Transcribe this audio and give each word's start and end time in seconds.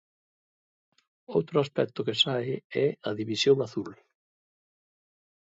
Outro 1.37 1.55
aspecto 1.65 2.05
que 2.07 2.19
sae 2.23 2.53
é 2.85 2.87
a 3.09 3.11
División 3.19 3.57
Azul. 3.67 3.89